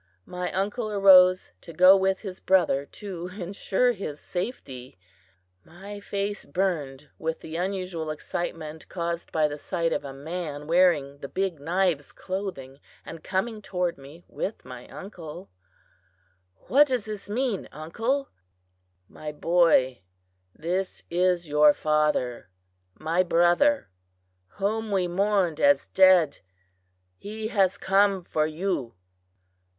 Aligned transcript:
My 0.25 0.51
uncle 0.51 0.91
arose 0.91 1.51
to 1.61 1.73
go 1.73 1.95
with 1.95 2.21
his 2.21 2.39
brother 2.39 2.87
to 2.87 3.27
insure 3.27 3.91
his 3.91 4.19
safety. 4.19 4.97
My 5.63 5.99
face 5.99 6.43
burned 6.43 7.11
with 7.19 7.41
the 7.41 7.55
unusual 7.55 8.09
excitement 8.09 8.89
caused 8.89 9.31
by 9.31 9.47
the 9.47 9.59
sight 9.59 9.93
of 9.93 10.03
a 10.03 10.11
man 10.11 10.65
wearing 10.65 11.19
the 11.19 11.27
Big 11.27 11.59
Knives' 11.59 12.13
clothing 12.13 12.79
and 13.05 13.23
coming 13.23 13.61
toward 13.61 13.99
me 13.99 14.25
with 14.27 14.65
my 14.65 14.87
uncle. 14.87 15.51
"What 16.67 16.87
does 16.87 17.05
this 17.05 17.29
mean, 17.29 17.69
uncle?" 17.71 18.29
"My 19.07 19.31
boy, 19.31 20.01
this 20.51 21.03
is 21.11 21.47
your 21.47 21.75
father, 21.75 22.49
my 22.97 23.21
brother, 23.21 23.91
whom 24.47 24.89
we 24.91 25.07
mourned 25.07 25.59
as 25.61 25.85
dead. 25.85 26.39
He 27.19 27.49
has 27.49 27.77
come 27.77 28.23
for 28.23 28.47
you." 28.47 28.95